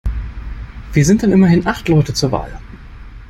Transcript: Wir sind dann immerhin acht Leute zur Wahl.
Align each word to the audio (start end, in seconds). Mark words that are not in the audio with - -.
Wir 0.93 1.05
sind 1.05 1.21
dann 1.21 1.31
immerhin 1.31 1.67
acht 1.67 1.87
Leute 1.87 2.11
zur 2.15 2.31
Wahl. 2.31 2.59